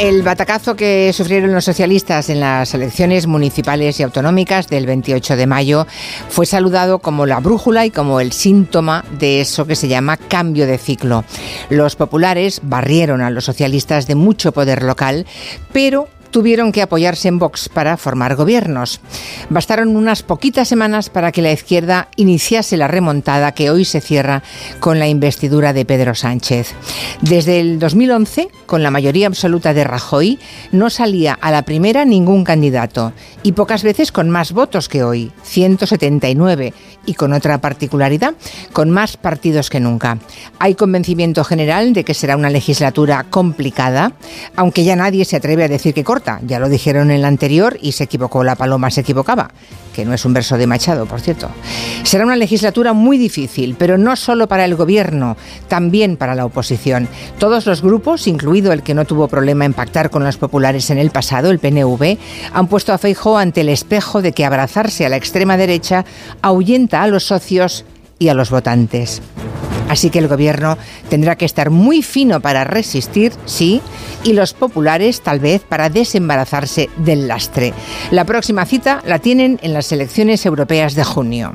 [0.00, 5.46] El batacazo que sufrieron los socialistas en las elecciones municipales y autonómicas del 28 de
[5.46, 5.86] mayo
[6.30, 10.66] fue saludado como la brújula y como el síntoma de eso que se llama cambio
[10.66, 11.24] de ciclo.
[11.68, 15.26] Los populares barrieron a los socialistas de mucho poder local,
[15.70, 19.00] pero tuvieron que apoyarse en Vox para formar gobiernos.
[19.48, 24.42] Bastaron unas poquitas semanas para que la izquierda iniciase la remontada que hoy se cierra
[24.78, 26.74] con la investidura de Pedro Sánchez.
[27.20, 30.38] Desde el 2011, con la mayoría absoluta de Rajoy,
[30.72, 33.12] no salía a la primera ningún candidato
[33.42, 36.72] y pocas veces con más votos que hoy, 179,
[37.06, 38.34] y con otra particularidad,
[38.72, 40.18] con más partidos que nunca.
[40.58, 44.12] Hay convencimiento general de que será una legislatura complicada,
[44.56, 47.78] aunque ya nadie se atreve a decir que corta ya lo dijeron en la anterior
[47.80, 49.50] y se equivocó, la paloma se equivocaba,
[49.94, 51.48] que no es un verso de Machado, por cierto.
[52.02, 55.36] Será una legislatura muy difícil, pero no solo para el gobierno,
[55.68, 57.08] también para la oposición.
[57.38, 60.98] Todos los grupos, incluido el que no tuvo problema en pactar con los populares en
[60.98, 62.18] el pasado, el PNV,
[62.52, 66.04] han puesto a Feijóo ante el espejo de que abrazarse a la extrema derecha
[66.42, 67.84] ahuyenta a los socios
[68.18, 69.22] y a los votantes.
[69.90, 73.82] Así que el gobierno tendrá que estar muy fino para resistir, sí,
[74.22, 77.74] y los populares tal vez para desembarazarse del lastre.
[78.12, 81.54] La próxima cita la tienen en las elecciones europeas de junio.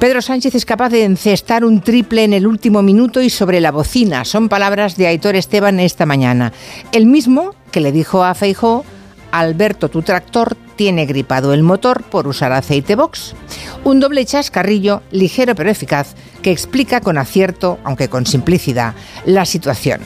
[0.00, 3.70] Pedro Sánchez es capaz de encestar un triple en el último minuto y sobre la
[3.70, 4.24] bocina.
[4.24, 6.52] Son palabras de Aitor Esteban esta mañana.
[6.90, 8.84] El mismo que le dijo a Feijó,
[9.30, 13.36] Alberto, tu tractor tiene gripado el motor por usar aceite box.
[13.84, 20.00] Un doble chascarrillo ligero pero eficaz que explica con acierto, aunque con simplicidad, la situación.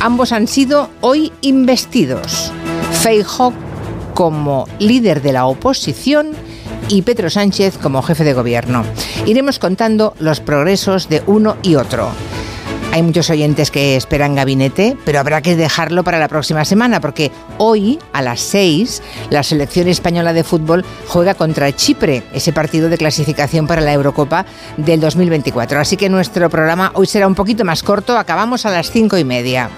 [0.00, 2.52] Ambos han sido hoy investidos.
[3.02, 3.52] Feijóo
[4.14, 6.32] como líder de la oposición
[6.88, 8.84] y Pedro Sánchez como jefe de gobierno.
[9.26, 12.10] Iremos contando los progresos de uno y otro.
[12.92, 17.30] Hay muchos oyentes que esperan gabinete, pero habrá que dejarlo para la próxima semana, porque
[17.56, 22.98] hoy, a las 6, la selección española de fútbol juega contra Chipre, ese partido de
[22.98, 24.44] clasificación para la Eurocopa
[24.76, 25.78] del 2024.
[25.78, 29.24] Así que nuestro programa hoy será un poquito más corto, acabamos a las cinco y
[29.24, 29.70] media.